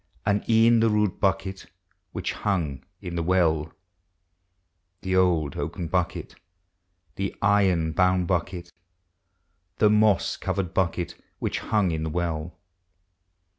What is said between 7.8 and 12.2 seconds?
bound bucket. The moss covered bucket which hung in the